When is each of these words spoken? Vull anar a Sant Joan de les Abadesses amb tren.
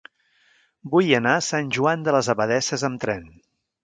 Vull 0.93 1.11
anar 1.17 1.33
a 1.39 1.43
Sant 1.47 1.69
Joan 1.77 2.05
de 2.07 2.15
les 2.15 2.31
Abadesses 2.35 2.87
amb 2.91 3.03
tren. 3.05 3.29